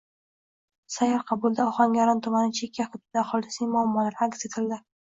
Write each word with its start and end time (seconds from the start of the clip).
Sayyor 0.93 1.21
qabulda 1.27 1.67
Ohangaron 1.73 2.25
tumani 2.29 2.59
chekka 2.63 2.89
hududi 2.91 3.25
aholisining 3.27 3.75
muammolari 3.79 4.25
hal 4.25 4.39
etildi 4.43 4.87